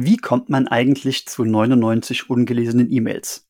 [0.00, 3.48] Wie kommt man eigentlich zu 99 ungelesenen E-Mails?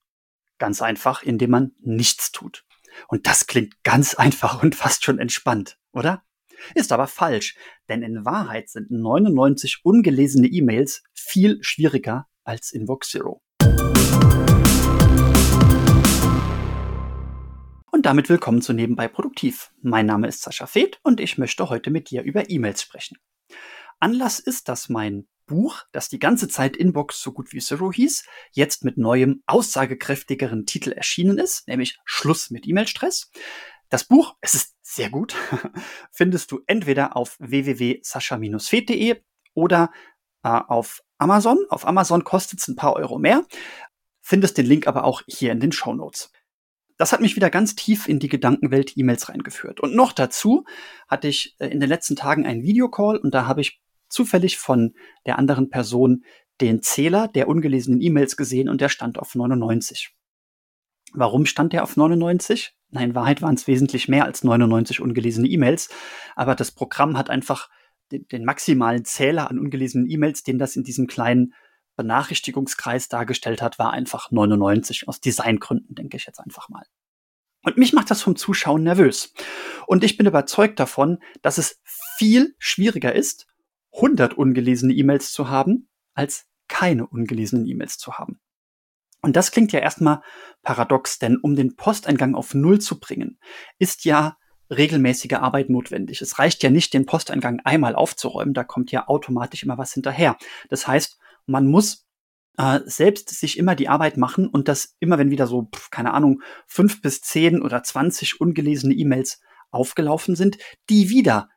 [0.56, 2.65] Ganz einfach, indem man nichts tut.
[3.06, 6.22] Und das klingt ganz einfach und fast schon entspannt, oder?
[6.74, 7.54] Ist aber falsch,
[7.90, 13.42] denn in Wahrheit sind 99 ungelesene E-Mails viel schwieriger als Inbox Zero.
[17.92, 19.70] Und damit willkommen zu Nebenbei Produktiv.
[19.82, 23.18] Mein Name ist Sascha Feth und ich möchte heute mit dir über E-Mails sprechen.
[24.00, 28.24] Anlass ist, dass mein Buch, das die ganze Zeit Inbox so gut wie Zero hieß,
[28.52, 33.32] jetzt mit neuem, aussagekräftigeren Titel erschienen ist, nämlich Schluss mit E-Mail-Stress.
[33.88, 35.34] Das Buch, es ist sehr gut,
[36.12, 39.20] findest du entweder auf www.sascha-fed.de
[39.54, 39.90] oder
[40.45, 41.59] äh, auf Amazon.
[41.68, 43.45] Auf Amazon kostet es ein paar Euro mehr.
[44.20, 46.30] Findest den Link aber auch hier in den Show Notes.
[46.98, 49.80] Das hat mich wieder ganz tief in die Gedankenwelt E-Mails reingeführt.
[49.80, 50.65] Und noch dazu
[51.06, 54.94] hatte ich äh, in den letzten Tagen einen Videocall und da habe ich zufällig von
[55.26, 56.24] der anderen Person
[56.60, 60.14] den Zähler der ungelesenen E-Mails gesehen und der stand auf 99.
[61.12, 62.74] Warum stand der auf 99?
[62.90, 65.89] Nein, in Wahrheit waren es wesentlich mehr als 99 ungelesene E-Mails,
[66.34, 67.70] aber das Programm hat einfach
[68.11, 71.55] den, den maximalen Zähler an ungelesenen E-Mails, den das in diesem kleinen
[71.97, 75.09] Benachrichtigungskreis dargestellt hat, war einfach 99.
[75.09, 76.84] Aus Designgründen denke ich jetzt einfach mal.
[77.62, 79.34] Und mich macht das vom Zuschauen nervös.
[79.87, 81.81] Und ich bin überzeugt davon, dass es
[82.17, 83.47] viel schwieriger ist,
[83.99, 88.41] 100 ungelesene E-Mails zu haben, als keine ungelesenen E-Mails zu haben.
[89.21, 90.23] Und das klingt ja erstmal
[90.63, 93.39] paradox, denn um den Posteingang auf Null zu bringen,
[93.79, 94.37] ist ja
[94.71, 96.21] regelmäßige Arbeit notwendig.
[96.21, 100.37] Es reicht ja nicht, den Posteingang einmal aufzuräumen, da kommt ja automatisch immer was hinterher.
[100.69, 102.07] Das heißt, man muss
[102.59, 106.43] äh, selbst sich immer die Arbeit machen und das immer, wenn wieder so, keine Ahnung,
[106.67, 109.41] fünf bis zehn oder zwanzig ungelesene E-Mails
[109.71, 110.59] aufgelaufen sind,
[110.91, 111.49] die wieder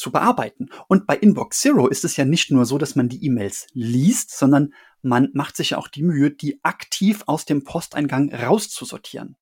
[0.00, 0.70] zu bearbeiten.
[0.88, 4.36] Und bei Inbox Zero ist es ja nicht nur so, dass man die E-Mails liest,
[4.36, 9.36] sondern man macht sich ja auch die Mühe, die aktiv aus dem Posteingang rauszusortieren.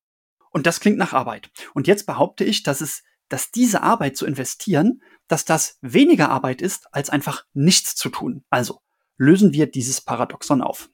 [0.51, 1.49] Und das klingt nach Arbeit.
[1.73, 6.61] Und jetzt behaupte ich, dass es, dass diese Arbeit zu investieren, dass das weniger Arbeit
[6.61, 8.43] ist, als einfach nichts zu tun.
[8.49, 8.81] Also
[9.17, 10.89] lösen wir dieses Paradoxon auf.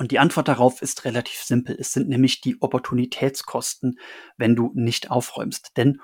[0.00, 1.76] Und die Antwort darauf ist relativ simpel.
[1.78, 3.98] Es sind nämlich die Opportunitätskosten,
[4.38, 5.76] wenn du nicht aufräumst.
[5.76, 6.00] Denn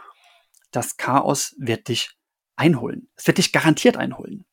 [0.71, 2.11] das Chaos wird dich
[2.57, 3.09] einholen.
[3.17, 4.45] Es wird dich garantiert einholen.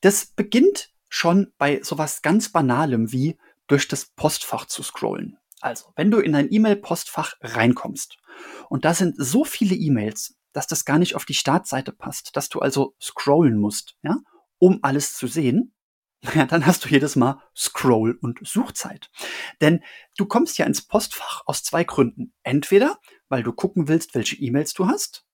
[0.00, 3.36] Das beginnt schon bei sowas ganz Banalem wie
[3.66, 5.38] durch das Postfach zu scrollen.
[5.60, 8.16] Also, wenn du in ein E-Mail-Postfach reinkommst
[8.68, 12.48] und da sind so viele E-Mails, dass das gar nicht auf die Startseite passt, dass
[12.48, 14.18] du also scrollen musst, ja,
[14.60, 15.74] um alles zu sehen,
[16.34, 19.10] ja, dann hast du jedes Mal Scroll- und Suchzeit.
[19.60, 19.82] Denn
[20.16, 22.32] du kommst ja ins Postfach aus zwei Gründen.
[22.42, 22.98] Entweder,
[23.28, 25.24] weil du gucken willst, welche E-Mails du hast.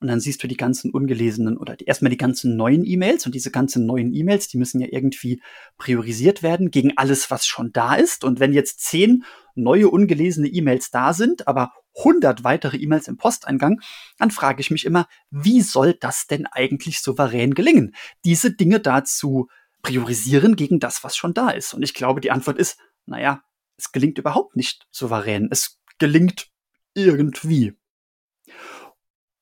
[0.00, 3.24] Und dann siehst du die ganzen ungelesenen oder die, erstmal die ganzen neuen E-Mails.
[3.26, 5.40] Und diese ganzen neuen E-Mails, die müssen ja irgendwie
[5.76, 8.24] priorisiert werden gegen alles, was schon da ist.
[8.24, 13.80] Und wenn jetzt zehn neue ungelesene E-Mails da sind, aber 100 weitere E-Mails im Posteingang,
[14.18, 17.94] dann frage ich mich immer, wie soll das denn eigentlich souverän gelingen,
[18.24, 19.48] diese Dinge dazu
[19.82, 21.74] priorisieren gegen das, was schon da ist?
[21.74, 23.42] Und ich glaube, die Antwort ist, naja,
[23.76, 25.48] es gelingt überhaupt nicht souverän.
[25.50, 26.50] Es gelingt
[26.94, 27.76] irgendwie.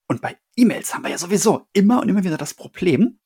[0.07, 3.21] Und bei E-Mails haben wir ja sowieso immer und immer wieder das Problem,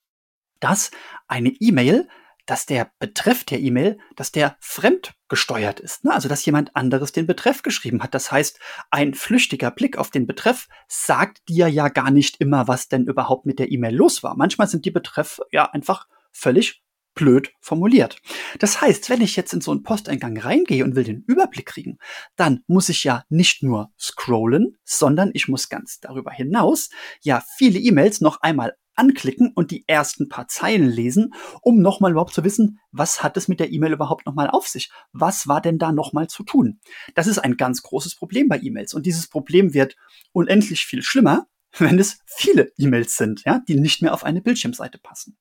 [0.60, 0.90] dass
[1.26, 2.08] eine E-Mail,
[2.46, 6.04] dass der Betreff der E-Mail, dass der fremdgesteuert ist.
[6.04, 6.12] Ne?
[6.12, 8.12] Also, dass jemand anderes den Betreff geschrieben hat.
[8.12, 8.60] Das heißt,
[8.90, 13.46] ein flüchtiger Blick auf den Betreff sagt dir ja gar nicht immer, was denn überhaupt
[13.46, 14.36] mit der E-Mail los war.
[14.36, 16.83] Manchmal sind die Betreff ja einfach völlig
[17.14, 18.18] blöd formuliert.
[18.58, 21.98] Das heißt, wenn ich jetzt in so einen Posteingang reingehe und will den Überblick kriegen,
[22.36, 26.90] dann muss ich ja nicht nur scrollen, sondern ich muss ganz darüber hinaus
[27.22, 32.34] ja viele E-Mails noch einmal anklicken und die ersten paar Zeilen lesen, um nochmal überhaupt
[32.34, 34.90] zu wissen, was hat es mit der E-Mail überhaupt nochmal auf sich?
[35.12, 36.80] Was war denn da nochmal zu tun?
[37.14, 39.96] Das ist ein ganz großes Problem bei E-Mails und dieses Problem wird
[40.32, 41.46] unendlich viel schlimmer,
[41.78, 45.36] wenn es viele E-Mails sind, ja, die nicht mehr auf eine Bildschirmseite passen.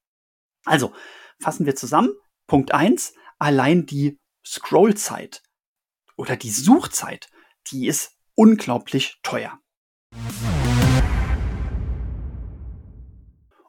[0.65, 0.93] Also,
[1.39, 2.13] fassen wir zusammen.
[2.47, 5.41] Punkt eins: allein die Scrollzeit
[6.15, 7.29] oder die Suchzeit,
[7.67, 9.59] die ist unglaublich teuer.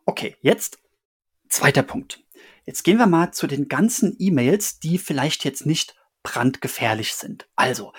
[0.04, 0.78] Okay, jetzt
[1.48, 2.22] zweiter Punkt.
[2.66, 7.48] Jetzt gehen wir mal zu den ganzen E-Mails, die vielleicht jetzt nicht brandgefährlich sind.
[7.56, 7.92] Also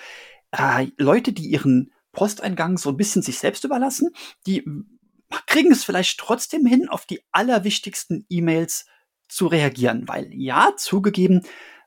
[0.50, 4.10] äh, Leute, die ihren Posteingang so ein bisschen sich selbst überlassen,
[4.46, 4.64] die
[5.46, 8.86] kriegen es vielleicht trotzdem hin, auf die allerwichtigsten E-Mails
[9.28, 10.06] zu reagieren.
[10.06, 11.42] Weil ja, zugegeben,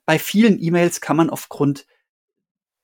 [0.05, 1.85] bei vielen E-Mails kann man aufgrund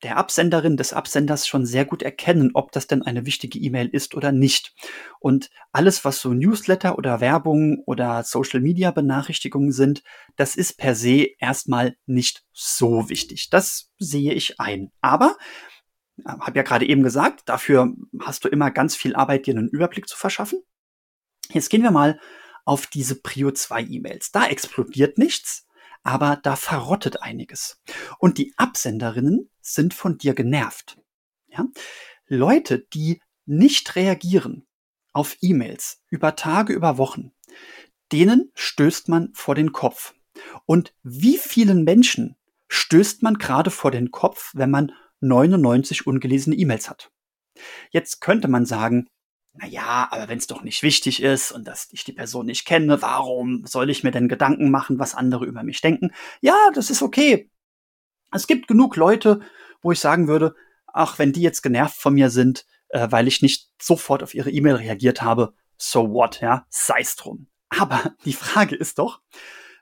[0.04, 4.14] der Absenderin des Absenders schon sehr gut erkennen, ob das denn eine wichtige E-Mail ist
[4.14, 4.76] oder nicht.
[5.20, 10.04] Und alles, was so Newsletter oder Werbung oder Social Media Benachrichtigungen sind,
[10.36, 13.50] das ist per se erstmal nicht so wichtig.
[13.50, 14.92] Das sehe ich ein.
[15.02, 15.38] Aber
[16.24, 20.08] habe ja gerade eben gesagt, dafür hast du immer ganz viel Arbeit, dir einen Überblick
[20.08, 20.62] zu verschaffen.
[21.50, 22.20] Jetzt gehen wir mal
[22.66, 24.32] auf diese Prio 2 E-Mails.
[24.32, 25.66] Da explodiert nichts,
[26.04, 27.82] aber da verrottet einiges.
[28.20, 30.98] Und die Absenderinnen sind von dir genervt.
[31.48, 31.66] Ja?
[32.28, 34.68] Leute, die nicht reagieren
[35.14, 37.32] auf E-Mails über Tage, über Wochen,
[38.12, 40.14] denen stößt man vor den Kopf.
[40.66, 42.36] Und wie vielen Menschen
[42.68, 44.92] stößt man gerade vor den Kopf, wenn man
[45.22, 47.12] 99 ungelesene E-Mails hat?
[47.92, 49.08] Jetzt könnte man sagen,
[49.58, 52.66] na ja, aber wenn es doch nicht wichtig ist und dass ich die Person nicht
[52.66, 56.12] kenne, warum soll ich mir denn Gedanken machen, was andere über mich denken?
[56.42, 57.50] Ja, das ist okay.
[58.32, 59.40] Es gibt genug Leute,
[59.82, 60.56] wo ich sagen würde,
[60.88, 64.52] ach, wenn die jetzt genervt von mir sind, äh, weil ich nicht sofort auf ihre
[64.52, 67.48] E-Mail reagiert habe, so what, ja, sei's drum.
[67.70, 69.22] Aber die Frage ist doch,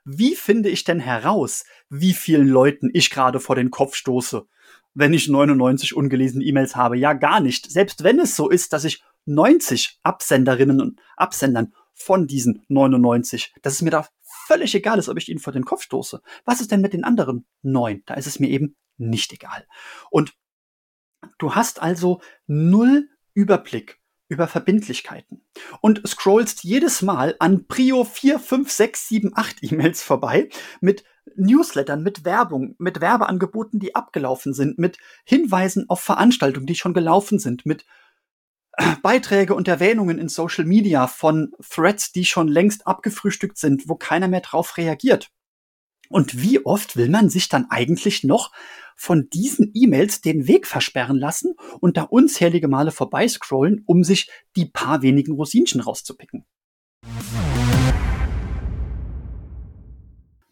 [0.04, 4.46] wie finde ich denn heraus, wie vielen Leuten ich gerade vor den Kopf stoße,
[4.92, 6.96] wenn ich 99 ungelesene E-Mails habe?
[6.96, 7.70] Ja, gar nicht.
[7.70, 13.74] Selbst wenn es so ist, dass ich 90 Absenderinnen und Absendern von diesen 99, dass
[13.74, 14.08] es mir da
[14.46, 16.20] völlig egal ist, ob ich ihnen vor den Kopf stoße.
[16.44, 18.02] Was ist denn mit den anderen neun?
[18.06, 19.66] Da ist es mir eben nicht egal.
[20.10, 20.34] Und
[21.38, 25.42] du hast also null Überblick über Verbindlichkeiten
[25.80, 30.48] und scrollst jedes Mal an Prio 4, 5, 6, 7, 8 E-Mails vorbei
[30.80, 31.04] mit
[31.36, 37.38] Newslettern, mit Werbung, mit Werbeangeboten, die abgelaufen sind, mit Hinweisen auf Veranstaltungen, die schon gelaufen
[37.38, 37.84] sind, mit
[39.02, 44.28] Beiträge und Erwähnungen in Social Media von Threads, die schon längst abgefrühstückt sind, wo keiner
[44.28, 45.30] mehr drauf reagiert.
[46.08, 48.52] Und wie oft will man sich dann eigentlich noch
[48.96, 54.66] von diesen E-Mails den Weg versperren lassen und da unzählige Male vorbeiscrollen, um sich die
[54.66, 56.44] paar wenigen Rosinchen rauszupicken?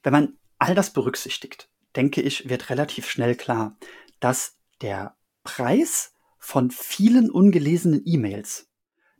[0.02, 3.76] Wenn man all das berücksichtigt, denke ich, wird relativ schnell klar,
[4.20, 8.68] dass der Preis von vielen ungelesenen E-Mails,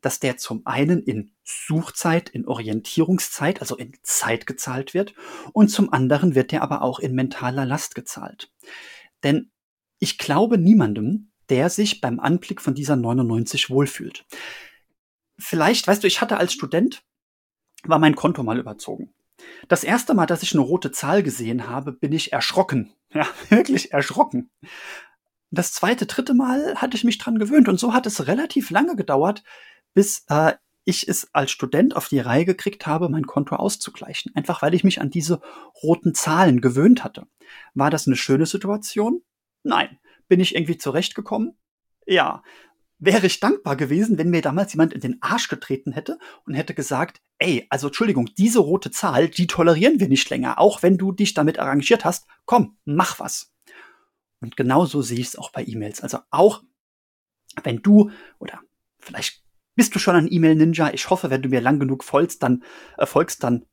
[0.01, 5.15] dass der zum einen in Suchzeit, in Orientierungszeit, also in Zeit gezahlt wird,
[5.53, 8.53] und zum anderen wird der aber auch in mentaler Last gezahlt.
[9.23, 9.53] Denn
[10.01, 14.27] ich glaube niemandem, der sich beim Anblick von dieser 99 wohlfühlt.
[15.39, 17.05] Vielleicht, weißt du, ich hatte als Student,
[17.85, 19.15] war mein Konto mal überzogen.
[19.69, 22.93] Das erste Mal, dass ich eine rote Zahl gesehen habe, bin ich erschrocken.
[23.15, 24.51] Ja, wirklich erschrocken.
[25.53, 28.97] Das zweite, dritte Mal hatte ich mich dran gewöhnt und so hat es relativ lange
[28.97, 29.45] gedauert,
[29.93, 30.55] bis äh,
[30.85, 34.35] ich es als Student auf die Reihe gekriegt habe, mein Konto auszugleichen.
[34.35, 35.43] Einfach weil ich mich an diese
[35.83, 37.27] roten Zahlen gewöhnt hatte.
[37.75, 39.23] War das eine schöne Situation?
[39.63, 39.99] Nein.
[40.27, 41.55] Bin ich irgendwie zurechtgekommen?
[42.07, 42.43] Ja.
[42.99, 46.73] Wäre ich dankbar gewesen, wenn mir damals jemand in den Arsch getreten hätte und hätte
[46.73, 51.13] gesagt, ey, also Entschuldigung, diese rote Zahl, die tolerieren wir nicht länger, auch wenn du
[51.13, 52.27] dich damit arrangiert hast.
[52.47, 53.52] Komm, mach was.
[54.43, 56.01] Und genauso sehe ich es auch bei E-Mails.
[56.03, 56.63] Also auch
[57.63, 58.61] wenn du oder
[58.99, 59.43] vielleicht
[59.75, 60.93] bist du schon ein E-Mail-Ninja.
[60.93, 62.63] Ich hoffe, wenn du mir lang genug folgst, dann
[62.99, 63.65] äh, folgst, dann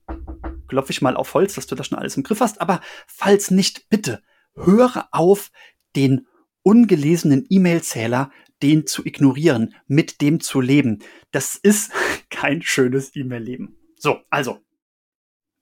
[0.68, 2.62] klopfe ich mal auf Holz, dass du das schon alles im Griff hast.
[2.62, 4.22] Aber falls nicht, bitte
[4.56, 5.52] höre auf,
[5.96, 6.28] den
[6.62, 8.32] ungelesenen E-Mail-Zähler,
[8.62, 11.00] den zu ignorieren, mit dem zu leben.
[11.32, 11.92] Das ist
[12.30, 13.76] kein schönes E-Mail-Leben.
[13.98, 14.60] So, also,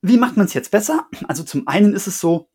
[0.01, 1.07] wie macht man es jetzt besser?
[1.27, 2.49] Also zum einen ist es so,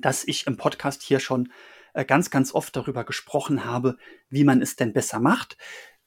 [0.00, 1.52] dass ich im Podcast hier schon
[1.94, 3.96] äh, ganz, ganz oft darüber gesprochen habe,
[4.28, 5.56] wie man es denn besser macht.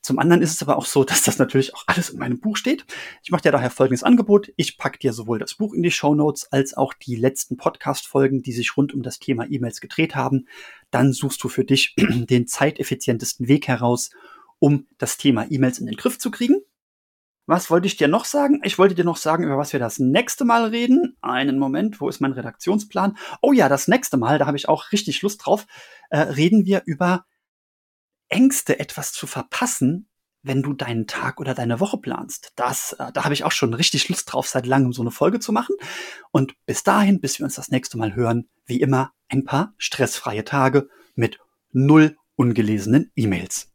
[0.02, 2.58] Zum anderen ist es aber auch so, dass das natürlich auch alles in meinem Buch
[2.58, 2.86] steht.
[3.24, 4.52] Ich mache dir daher folgendes Angebot.
[4.58, 8.42] Ich packe dir sowohl das Buch in die Show Notes als auch die letzten Podcast-Folgen,
[8.42, 10.48] die sich rund um das Thema E-Mails gedreht haben.
[10.92, 14.10] Dann suchst du für dich den zeiteffizientesten Weg heraus,
[14.60, 16.58] um das Thema E-Mails in den Griff zu kriegen.
[17.46, 18.62] Was wollte ich dir noch sagen?
[18.64, 21.18] Ich wollte dir noch sagen, über was wir das nächste Mal reden.
[21.22, 23.18] Einen Moment, wo ist mein Redaktionsplan?
[23.42, 25.66] Oh ja, das nächste Mal, da habe ich auch richtig Lust drauf,
[26.10, 27.26] äh, reden wir über
[28.30, 30.08] Ängste, etwas zu verpassen,
[30.42, 32.54] wenn du deinen Tag oder deine Woche planst.
[32.56, 35.40] Das, äh, da habe ich auch schon richtig Lust drauf, seit langem so eine Folge
[35.40, 35.76] zu machen.
[36.32, 40.46] Und bis dahin, bis wir uns das nächste Mal hören, wie immer ein paar stressfreie
[40.46, 41.40] Tage mit
[41.72, 43.72] null ungelesenen E-Mails.